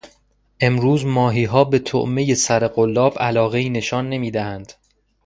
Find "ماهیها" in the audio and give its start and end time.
1.05-1.63